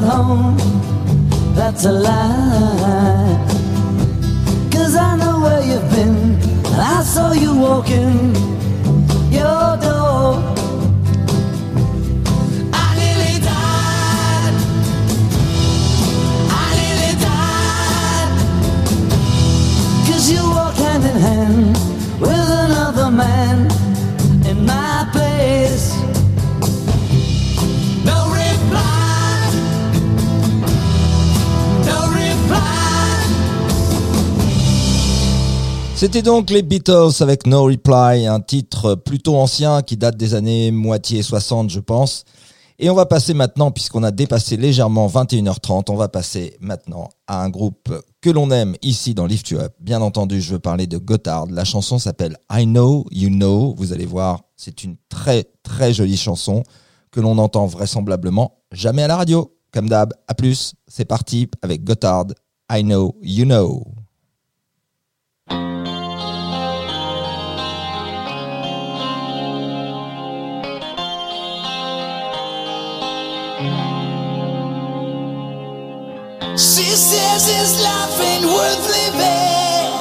not 0.00 0.12
home. 0.12 0.56
That's 1.54 1.84
a 1.84 1.92
lie. 1.92 3.38
Cause 4.70 4.94
I 4.96 5.16
know 5.16 5.40
where 5.40 5.62
you've 5.62 5.90
been, 5.90 6.34
and 6.72 6.80
I 6.96 7.02
saw 7.02 7.32
you 7.32 7.56
walking 7.56 8.55
C'était 35.96 36.20
donc 36.20 36.50
les 36.50 36.60
Beatles 36.60 37.20
avec 37.20 37.46
No 37.46 37.64
Reply, 37.64 38.26
un 38.26 38.40
titre 38.40 38.96
plutôt 38.96 39.36
ancien 39.36 39.80
qui 39.80 39.96
date 39.96 40.18
des 40.18 40.34
années 40.34 40.70
moitié 40.70 41.22
60 41.22 41.70
je 41.70 41.80
pense. 41.80 42.24
Et 42.78 42.90
on 42.90 42.94
va 42.94 43.06
passer 43.06 43.32
maintenant, 43.32 43.70
puisqu'on 43.70 44.02
a 44.02 44.10
dépassé 44.10 44.58
légèrement 44.58 45.06
21h30, 45.06 45.84
on 45.88 45.96
va 45.96 46.08
passer 46.08 46.58
maintenant 46.60 47.08
à 47.26 47.42
un 47.42 47.48
groupe 47.48 47.90
que 48.20 48.28
l'on 48.28 48.50
aime 48.50 48.76
ici 48.82 49.14
dans 49.14 49.24
Lift 49.24 49.48
You 49.48 49.58
Up. 49.60 49.72
Bien 49.80 50.02
entendu, 50.02 50.42
je 50.42 50.52
veux 50.52 50.58
parler 50.58 50.86
de 50.86 50.98
Gotthard. 50.98 51.46
La 51.46 51.64
chanson 51.64 51.98
s'appelle 51.98 52.36
I 52.52 52.66
Know 52.66 53.06
You 53.10 53.30
Know. 53.30 53.74
Vous 53.78 53.94
allez 53.94 54.04
voir, 54.04 54.42
c'est 54.54 54.84
une 54.84 54.96
très 55.08 55.44
très 55.62 55.94
jolie 55.94 56.18
chanson 56.18 56.62
que 57.10 57.20
l'on 57.20 57.38
entend 57.38 57.64
vraisemblablement 57.64 58.58
jamais 58.70 59.02
à 59.02 59.08
la 59.08 59.16
radio. 59.16 59.50
Comme 59.72 59.88
d'hab, 59.88 60.12
à 60.28 60.34
plus, 60.34 60.74
c'est 60.86 61.06
parti 61.06 61.48
avec 61.62 61.84
Gotthard. 61.84 62.26
I 62.70 62.82
Know 62.82 63.16
You 63.22 63.46
Know. 63.46 63.82
Says 76.96 77.46
his 77.46 77.82
life 77.82 78.20
ain't 78.22 78.46
worth 78.46 78.88
living. 78.88 79.92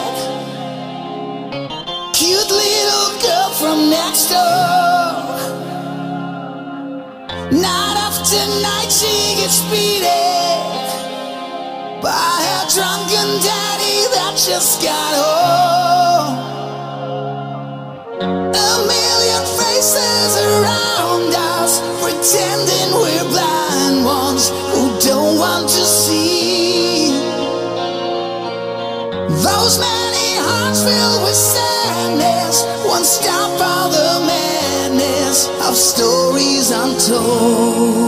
Cute 2.13 2.49
little 2.49 3.11
girl 3.19 3.49
from 3.59 3.89
next 3.89 4.29
door. 4.29 5.35
Night 7.51 7.97
after 7.99 8.39
night 8.63 8.89
she 8.89 9.35
gets 9.35 9.59
beaten 9.67 10.07
by 12.01 12.31
her 12.47 12.63
drunken 12.71 13.43
daddy 13.43 14.07
that 14.15 14.39
just 14.39 14.81
got 14.81 15.13
home. 15.19 16.39
A 18.23 18.71
million 18.87 19.43
faces 19.59 20.31
around 20.47 21.35
us, 21.59 21.81
pretending 21.99 22.74
all 33.61 33.89
the 33.89 34.25
madness 34.25 35.47
of 35.67 35.75
stories 35.75 36.71
untold. 36.71 38.04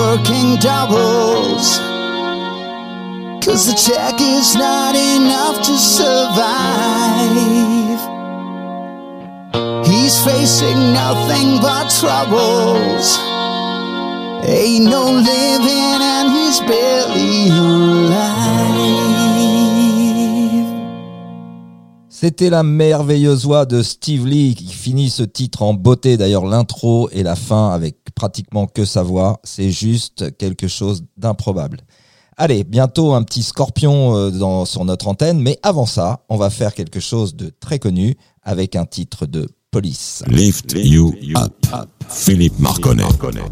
working 0.00 0.56
doubles. 0.56 1.78
Cause 3.44 3.62
the 3.68 3.76
check 3.86 4.16
is 4.20 4.54
not 4.54 4.94
enough 4.96 5.56
to 5.68 5.74
survive. 5.76 7.40
He's 9.86 10.16
facing 10.24 10.80
nothing 10.92 11.60
but 11.60 11.86
troubles. 12.00 13.06
Ain't 14.42 14.86
no 14.96 15.04
living 15.32 15.98
and 16.14 16.26
he's 16.36 16.60
barely 16.60 17.50
alive. 17.50 18.40
C'était 22.08 22.50
la 22.50 22.62
merveilleuse 22.62 23.46
voix 23.46 23.64
de 23.64 23.82
Steve 23.82 24.26
Lee 24.26 24.54
qui 24.54 24.74
finit 24.74 25.08
ce 25.08 25.22
titre 25.22 25.62
en 25.62 25.72
beauté. 25.72 26.18
D'ailleurs, 26.18 26.44
l'intro 26.44 27.08
et 27.12 27.22
la 27.22 27.34
fin 27.34 27.70
avec 27.70 27.99
pratiquement 28.10 28.66
que 28.66 28.84
sa 28.84 29.02
voix, 29.02 29.40
c'est 29.44 29.70
juste 29.70 30.36
quelque 30.36 30.68
chose 30.68 31.04
d'improbable. 31.16 31.78
Allez, 32.36 32.64
bientôt 32.64 33.12
un 33.12 33.22
petit 33.22 33.42
scorpion 33.42 34.16
euh, 34.16 34.30
dans, 34.30 34.64
sur 34.64 34.86
notre 34.86 35.08
antenne, 35.08 35.40
mais 35.40 35.58
avant 35.62 35.84
ça, 35.84 36.24
on 36.30 36.38
va 36.38 36.48
faire 36.48 36.72
quelque 36.72 36.98
chose 36.98 37.36
de 37.36 37.52
très 37.60 37.78
connu 37.78 38.16
avec 38.42 38.76
un 38.76 38.86
titre 38.86 39.26
de 39.26 39.46
police. 39.70 40.22
Lift, 40.26 40.72
you, 40.74 41.12
up. 41.36 41.52
Philippe 42.08 42.58
Marconnet. 42.58 43.02
Marconnet. 43.02 43.44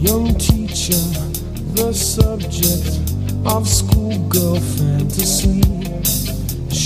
Young 0.00 0.34
teacher, 0.38 0.96
the 1.74 1.92
subject 1.92 2.98
of 3.44 3.68
schoolgirl 3.68 4.58
fantasy. 4.58 5.60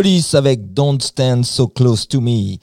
Police 0.00 0.34
avec 0.34 0.72
Don't 0.72 0.98
Stand 0.98 1.44
So 1.44 1.68
Close 1.68 2.08
to 2.08 2.22
Me. 2.22 2.56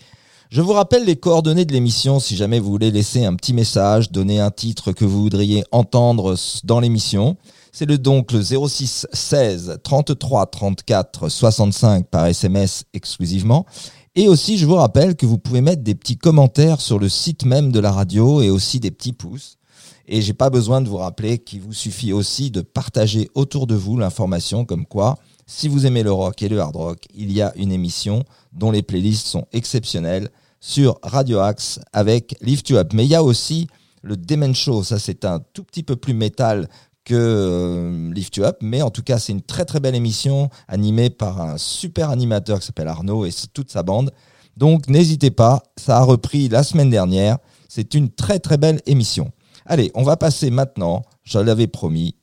Je 0.50 0.60
vous 0.60 0.74
rappelle 0.74 1.06
les 1.06 1.18
coordonnées 1.18 1.66
de 1.66 1.72
l'émission 1.72 2.20
si 2.20 2.36
jamais 2.36 2.58
vous 2.58 2.72
voulez 2.72 2.90
laisser 2.90 3.26
un 3.26 3.36
petit 3.36 3.54
message, 3.54 4.12
donner 4.12 4.40
un 4.40 4.50
titre 4.50 4.92
que 4.92 5.06
vous 5.06 5.22
voudriez 5.22 5.64
entendre 5.72 6.36
dans 6.64 6.80
l'émission. 6.80 7.38
C'est 7.72 7.86
le 7.86 8.00
donc 8.00 8.32
le 8.32 8.42
06 8.42 9.06
16 9.14 9.78
33 9.84 10.48
34 10.48 11.30
65 11.30 12.08
par 12.08 12.26
SMS 12.26 12.86
exclusivement. 12.96 13.68
Et 14.16 14.28
aussi, 14.28 14.58
je 14.58 14.66
vous 14.66 14.74
rappelle 14.74 15.16
que 15.16 15.28
vous 15.28 15.38
pouvez 15.38 15.62
mettre 15.62 15.84
des 15.84 15.94
petits 15.94 16.18
commentaires 16.18 16.82
sur 16.82 16.98
le 16.98 17.08
site 17.08 17.46
même 17.46 17.72
de 17.72 17.80
la 17.80 17.92
radio 17.92 18.42
et 18.42 18.50
aussi 18.50 18.80
des 18.80 18.90
petits 18.90 19.14
pouces. 19.14 19.60
Et 20.08 20.24
j'ai 20.24 20.34
pas 20.34 20.50
besoin 20.50 20.82
de 20.82 20.90
vous 20.90 20.98
rappeler 20.98 21.38
qu'il 21.38 21.62
vous 21.62 21.74
suffit 21.74 22.14
aussi 22.14 22.50
de 22.50 22.62
partager 22.62 23.30
autour 23.36 23.68
de 23.68 23.76
vous 23.76 23.96
l'information 23.96 24.66
comme 24.66 24.88
quoi, 24.88 25.20
si 25.48 25.70
vous 25.70 25.86
aimez 25.86 26.04
le 26.04 26.12
rock 26.12 26.44
et 26.44 26.50
le 26.50 26.60
hard 26.60 26.76
rock, 26.76 27.00
il 27.16 27.32
y 27.32 27.42
a 27.42 27.54
une 27.56 27.72
émission 27.72 28.24
dont 28.52 28.70
les 28.70 28.84
playlists 28.84 29.28
sont 29.28 29.48
exceptionnelles 29.54 30.30
sur 30.60 31.00
Radio 31.02 31.40
Axe 31.40 31.80
avec 31.94 32.36
Lift 32.42 32.70
You 32.70 32.78
Up. 32.78 32.92
Mais 32.94 33.06
il 33.06 33.10
y 33.10 33.16
a 33.16 33.24
aussi 33.24 33.68
le 34.04 34.18
Demen 34.18 34.54
Show. 34.54 34.84
Ça, 34.84 35.00
c'est 35.00 35.24
un 35.24 35.40
tout 35.54 35.64
petit 35.64 35.84
peu 35.84 35.96
plus 35.96 36.14
métal 36.14 36.68
que 37.06 37.16
euh, 37.16 38.14
Lift 38.14 38.36
You 38.36 38.44
Up. 38.44 38.58
Mais 38.62 38.82
en 38.82 38.90
tout 38.90 39.04
cas, 39.04 39.20
c'est 39.20 39.32
une 39.32 39.42
très 39.42 39.64
très 39.64 39.80
belle 39.80 39.96
émission 39.96 40.50
animée 40.68 41.10
par 41.10 41.42
un 41.42 41.58
super 41.58 42.10
animateur 42.10 42.60
qui 42.60 42.66
s'appelle 42.66 42.90
Arnaud 42.90 43.26
et 43.26 43.32
toute 43.54 43.72
sa 43.72 43.84
bande. 43.84 44.12
Donc 44.58 44.90
n'hésitez 44.90 45.32
pas, 45.32 45.64
ça 45.78 45.98
a 45.98 46.04
repris 46.04 46.50
la 46.50 46.64
semaine 46.64 46.90
dernière. 46.90 47.38
C'est 47.70 47.94
une 47.94 48.10
très 48.10 48.40
très 48.40 48.58
belle 48.58 48.82
émission. 48.86 49.32
Allez, 49.66 49.92
on 49.96 50.04
va 50.04 50.18
passer 50.18 50.50
maintenant, 50.50 51.04
je 51.24 51.40
l'avais 51.40 51.68
promis, 51.68 52.16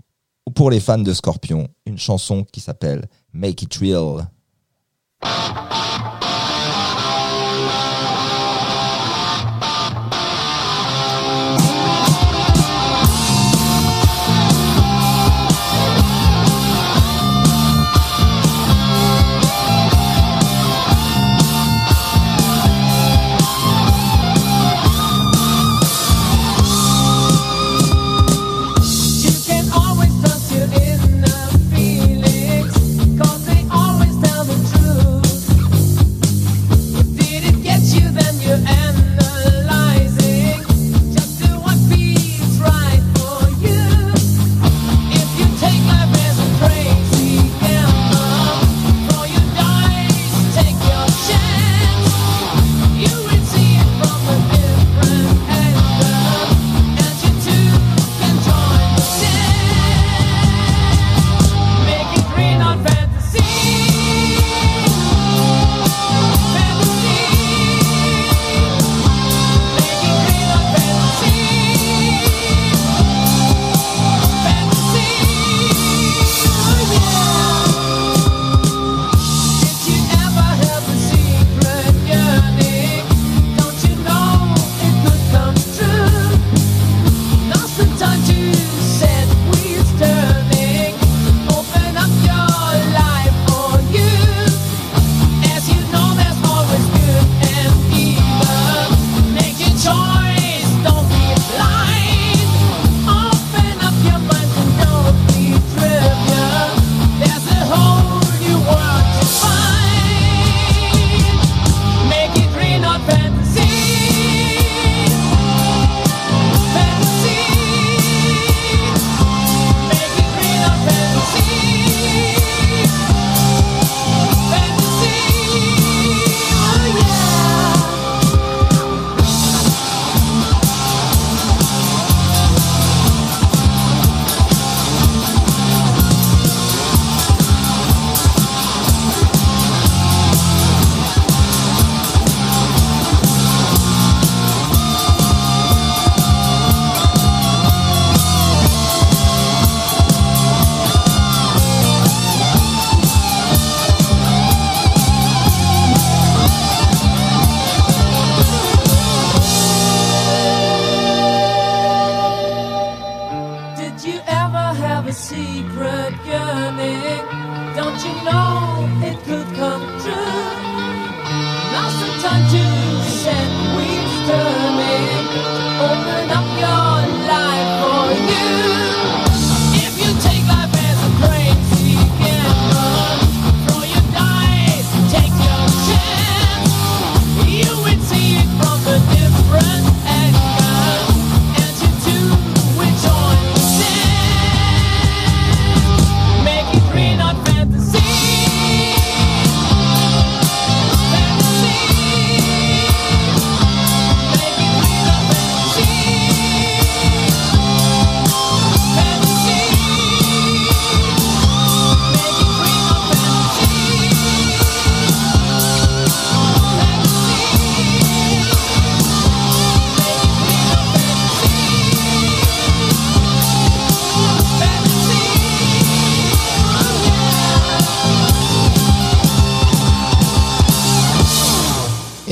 pour 0.55 0.71
les 0.71 0.81
fans 0.81 0.99
de 0.99 1.13
Scorpion, 1.13 1.69
une 1.87 1.99
chanson 1.99 2.45
qui 2.45 2.61
s'appelle 2.61 3.09
Make 3.33 3.63
It 3.63 3.75
Real. 3.77 4.29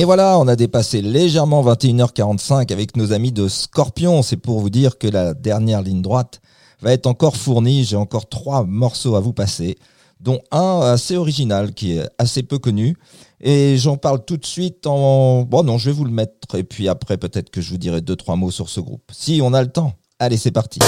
Et 0.03 0.05
voilà, 0.05 0.37
on 0.37 0.49
a 0.49 0.57
dépassé 0.57 1.01
légèrement 1.01 1.63
21h45 1.63 2.73
avec 2.73 2.97
nos 2.97 3.13
amis 3.13 3.31
de 3.31 3.47
Scorpion. 3.47 4.21
C'est 4.21 4.35
pour 4.35 4.59
vous 4.59 4.69
dire 4.69 4.97
que 4.97 5.07
la 5.07 5.33
dernière 5.33 5.81
ligne 5.81 6.01
droite 6.01 6.41
va 6.81 6.91
être 6.91 7.07
encore 7.07 7.37
fournie. 7.37 7.85
J'ai 7.85 7.95
encore 7.95 8.27
trois 8.27 8.65
morceaux 8.65 9.15
à 9.15 9.21
vous 9.21 9.31
passer, 9.31 9.77
dont 10.19 10.41
un 10.51 10.81
assez 10.81 11.15
original 11.15 11.73
qui 11.73 11.93
est 11.93 12.09
assez 12.17 12.43
peu 12.43 12.59
connu. 12.59 12.97
Et 13.39 13.77
j'en 13.77 13.95
parle 13.95 14.25
tout 14.25 14.35
de 14.35 14.45
suite 14.45 14.87
en... 14.87 15.43
Bon 15.43 15.63
non, 15.63 15.77
je 15.77 15.89
vais 15.89 15.95
vous 15.95 16.03
le 16.03 16.11
mettre 16.11 16.55
et 16.55 16.65
puis 16.65 16.89
après 16.89 17.15
peut-être 17.15 17.49
que 17.49 17.61
je 17.61 17.69
vous 17.69 17.77
dirai 17.77 18.01
deux, 18.01 18.17
trois 18.17 18.35
mots 18.35 18.51
sur 18.51 18.67
ce 18.67 18.81
groupe. 18.81 19.09
Si 19.13 19.39
on 19.41 19.53
a 19.53 19.61
le 19.61 19.71
temps. 19.71 19.93
Allez, 20.19 20.35
c'est 20.35 20.51
parti. 20.51 20.79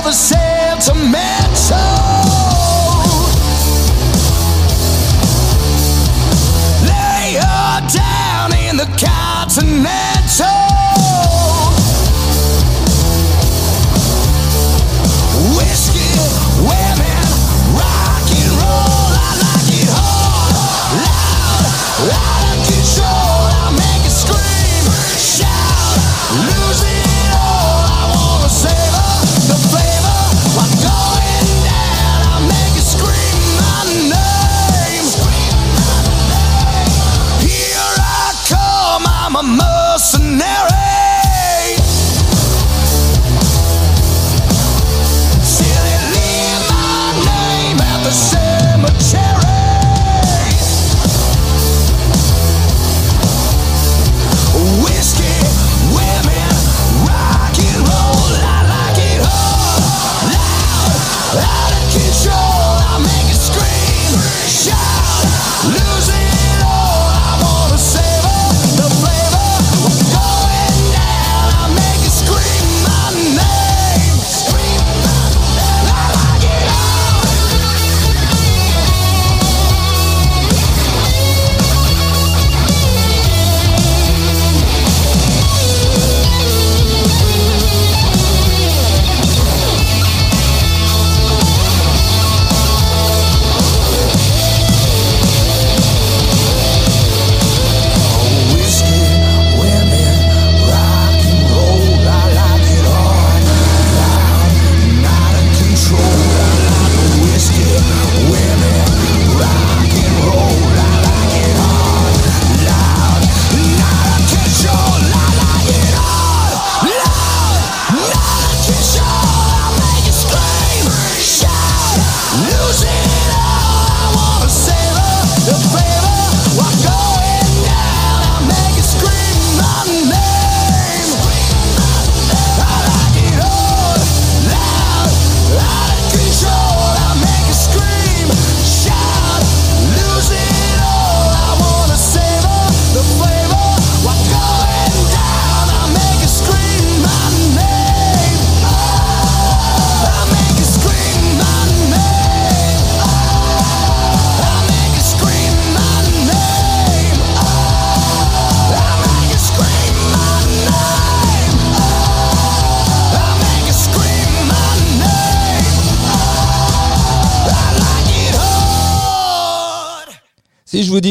all 0.00 0.06
the 0.06 0.12
sentiment. 0.12 1.49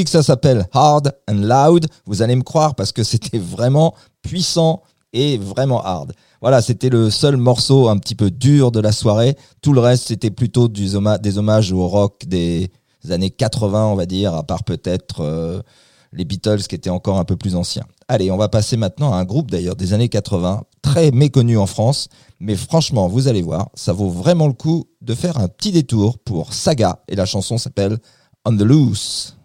ça 0.10 0.24
s'appelle 0.24 0.68
Hard 0.74 1.14
and 1.30 1.36
Loud. 1.36 1.88
Vous 2.06 2.22
allez 2.22 2.36
me 2.36 2.44
croire 2.44 2.76
parce 2.76 2.92
que 2.92 3.04
c'était 3.04 3.40
vraiment 3.40 3.96
puissant 4.22 4.82
et 5.14 5.38
vraiment 5.38 5.84
hard. 5.84 6.14
Voilà, 6.42 6.62
c'était 6.62 6.90
le 6.90 7.10
seul 7.10 7.38
morceau 7.38 7.90
un 7.90 7.98
petit 7.98 8.16
peu 8.16 8.32
dur 8.32 8.72
de 8.72 8.80
la 8.80 8.92
soirée. 8.92 9.36
Tout 9.62 9.74
le 9.74 9.82
reste, 9.82 10.08
c'était 10.08 10.32
plutôt 10.32 10.68
des 10.68 10.96
hommages 11.38 11.72
au 11.72 11.88
rock 11.88 12.26
des 12.26 12.72
années 13.10 13.30
80, 13.30 13.88
on 13.88 13.96
va 13.96 14.06
dire, 14.06 14.34
à 14.34 14.44
part 14.44 14.64
peut-être 14.64 15.22
euh, 15.22 15.62
les 16.14 16.26
Beatles 16.26 16.64
qui 16.68 16.76
étaient 16.76 16.90
encore 16.90 17.18
un 17.18 17.26
peu 17.26 17.36
plus 17.36 17.56
anciens. 17.56 17.86
Allez, 18.08 18.32
on 18.32 18.38
va 18.38 18.50
passer 18.50 18.78
maintenant 18.78 19.14
à 19.14 19.18
un 19.18 19.26
groupe 19.26 19.52
d'ailleurs 19.52 19.76
des 19.76 19.94
années 19.94 20.10
80, 20.10 20.64
très 20.82 21.12
méconnu 21.12 21.58
en 21.58 21.68
France, 21.68 22.08
mais 22.40 22.56
franchement, 22.56 23.08
vous 23.08 23.28
allez 23.28 23.42
voir, 23.42 23.70
ça 23.76 23.94
vaut 23.94 24.10
vraiment 24.10 24.48
le 24.48 24.54
coup 24.54 24.86
de 25.02 25.14
faire 25.14 25.38
un 25.38 25.48
petit 25.48 25.72
détour 25.72 26.18
pour 26.20 26.54
Saga, 26.54 27.00
et 27.08 27.16
la 27.16 27.26
chanson 27.26 27.58
s'appelle 27.58 27.98
On 28.46 28.56
the 28.56 28.62
Loose. 28.62 29.39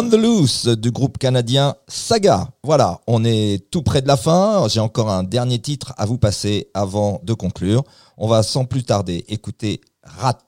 On 0.00 0.08
the 0.08 0.14
Loose 0.14 0.68
du 0.68 0.92
groupe 0.92 1.18
canadien 1.18 1.74
Saga. 1.88 2.50
Voilà, 2.62 3.00
on 3.08 3.24
est 3.24 3.68
tout 3.72 3.82
près 3.82 4.00
de 4.00 4.06
la 4.06 4.16
fin. 4.16 4.68
J'ai 4.68 4.78
encore 4.78 5.10
un 5.10 5.24
dernier 5.24 5.58
titre 5.58 5.92
à 5.96 6.06
vous 6.06 6.18
passer 6.18 6.68
avant 6.72 7.20
de 7.24 7.34
conclure. 7.34 7.82
On 8.16 8.28
va 8.28 8.44
sans 8.44 8.64
plus 8.64 8.84
tarder 8.84 9.24
écouter 9.26 9.80
Rat. 10.04 10.38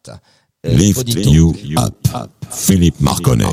Euh, 0.64 0.72
Lift 0.72 1.08
you, 1.24 1.52
up. 1.78 1.96
Philippe 2.48 3.00
Marconnet. 3.00 3.46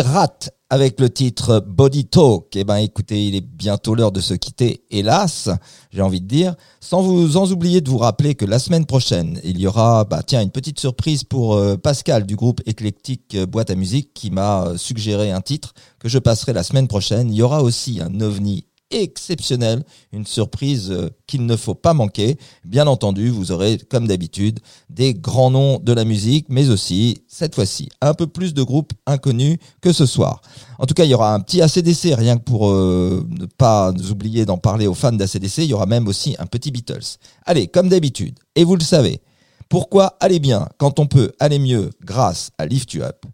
Rat 0.00 0.48
avec 0.70 0.98
le 1.00 1.10
titre 1.10 1.62
Body 1.66 2.06
Talk. 2.06 2.56
Eh 2.56 2.64
ben, 2.64 2.76
écoutez, 2.76 3.26
il 3.26 3.36
est 3.36 3.46
bientôt 3.46 3.94
l'heure 3.94 4.12
de 4.12 4.20
se 4.20 4.32
quitter, 4.32 4.84
hélas, 4.90 5.50
j'ai 5.90 6.00
envie 6.00 6.22
de 6.22 6.26
dire, 6.26 6.54
sans 6.80 7.02
vous 7.02 7.36
en 7.36 7.50
oublier 7.50 7.82
de 7.82 7.90
vous 7.90 7.98
rappeler 7.98 8.34
que 8.34 8.46
la 8.46 8.58
semaine 8.58 8.86
prochaine, 8.86 9.38
il 9.44 9.60
y 9.60 9.66
aura, 9.66 10.04
bah, 10.04 10.22
tiens, 10.26 10.40
une 10.40 10.50
petite 10.50 10.80
surprise 10.80 11.24
pour 11.24 11.56
euh, 11.56 11.76
Pascal 11.76 12.24
du 12.24 12.36
groupe 12.36 12.62
éclectique 12.64 13.34
euh, 13.34 13.44
Boîte 13.44 13.70
à 13.70 13.74
musique 13.74 14.14
qui 14.14 14.30
m'a 14.30 14.64
euh, 14.64 14.76
suggéré 14.78 15.30
un 15.30 15.42
titre 15.42 15.74
que 15.98 16.08
je 16.08 16.18
passerai 16.18 16.54
la 16.54 16.62
semaine 16.62 16.88
prochaine. 16.88 17.30
Il 17.30 17.36
y 17.36 17.42
aura 17.42 17.62
aussi 17.62 18.00
un 18.00 18.20
ovni 18.22 18.64
exceptionnel, 18.92 19.82
une 20.12 20.26
surprise 20.26 20.90
euh, 20.90 21.10
qu'il 21.26 21.46
ne 21.46 21.56
faut 21.56 21.74
pas 21.74 21.94
manquer. 21.94 22.36
Bien 22.64 22.86
entendu, 22.86 23.28
vous 23.28 23.52
aurez, 23.52 23.78
comme 23.78 24.06
d'habitude, 24.06 24.60
des 24.90 25.14
grands 25.14 25.50
noms 25.50 25.78
de 25.78 25.92
la 25.92 26.04
musique, 26.04 26.46
mais 26.48 26.70
aussi, 26.70 27.22
cette 27.28 27.54
fois-ci, 27.54 27.88
un 28.00 28.14
peu 28.14 28.26
plus 28.26 28.54
de 28.54 28.62
groupes 28.62 28.92
inconnus 29.06 29.58
que 29.80 29.92
ce 29.92 30.06
soir. 30.06 30.42
En 30.78 30.86
tout 30.86 30.94
cas, 30.94 31.04
il 31.04 31.10
y 31.10 31.14
aura 31.14 31.34
un 31.34 31.40
petit 31.40 31.62
ACDC, 31.62 32.14
rien 32.14 32.36
que 32.36 32.42
pour 32.42 32.70
euh, 32.70 33.26
ne 33.28 33.46
pas 33.46 33.92
oublier 34.10 34.44
d'en 34.44 34.58
parler 34.58 34.86
aux 34.86 34.94
fans 34.94 35.12
d'ACDC, 35.12 35.58
il 35.58 35.64
y 35.64 35.74
aura 35.74 35.86
même 35.86 36.08
aussi 36.08 36.36
un 36.38 36.46
petit 36.46 36.70
Beatles. 36.70 37.18
Allez, 37.46 37.66
comme 37.68 37.88
d'habitude, 37.88 38.38
et 38.54 38.64
vous 38.64 38.76
le 38.76 38.82
savez, 38.82 39.20
pourquoi 39.68 40.16
aller 40.20 40.38
bien 40.38 40.68
quand 40.76 40.98
on 40.98 41.06
peut 41.06 41.32
aller 41.40 41.58
mieux 41.58 41.90
grâce 42.04 42.50
à 42.58 42.66
Lift 42.66 42.92
You 42.92 43.02
Up, 43.02 43.24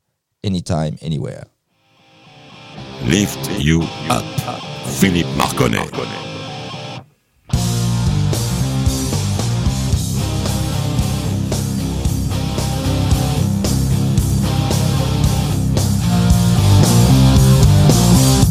Anytime, 0.44 0.96
Anywhere. 1.02 1.44
Lift 3.06 3.50
You 3.58 3.82
Up. 4.10 4.77
Philippe 4.88 5.28
Marconnet. 5.36 5.90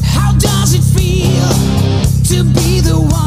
How 0.04 0.32
does 0.38 0.74
it 0.74 0.84
feel 0.84 1.50
to 2.26 2.44
be 2.54 2.80
the 2.82 2.96
one? 2.98 3.18